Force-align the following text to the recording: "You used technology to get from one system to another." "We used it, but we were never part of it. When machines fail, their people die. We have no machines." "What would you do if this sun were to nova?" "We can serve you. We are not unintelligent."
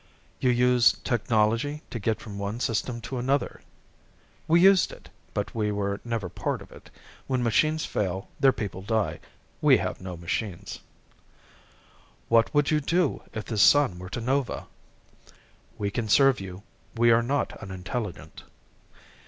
"You 0.39 0.49
used 0.49 1.05
technology 1.05 1.83
to 1.91 1.99
get 1.99 2.19
from 2.19 2.39
one 2.39 2.59
system 2.59 3.01
to 3.01 3.19
another." 3.19 3.61
"We 4.47 4.59
used 4.59 4.91
it, 4.91 5.09
but 5.31 5.53
we 5.53 5.71
were 5.71 6.01
never 6.03 6.27
part 6.27 6.63
of 6.63 6.71
it. 6.71 6.89
When 7.27 7.43
machines 7.43 7.85
fail, 7.85 8.27
their 8.39 8.51
people 8.51 8.81
die. 8.81 9.19
We 9.61 9.77
have 9.77 10.01
no 10.01 10.17
machines." 10.17 10.79
"What 12.29 12.51
would 12.51 12.71
you 12.71 12.79
do 12.81 13.21
if 13.33 13.45
this 13.45 13.61
sun 13.61 13.99
were 13.99 14.09
to 14.09 14.21
nova?" 14.21 14.65
"We 15.77 15.91
can 15.91 16.09
serve 16.09 16.39
you. 16.41 16.63
We 16.97 17.11
are 17.11 17.21
not 17.21 17.55
unintelligent." 17.61 18.41